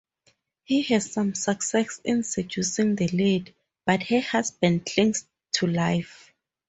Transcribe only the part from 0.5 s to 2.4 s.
He has some success in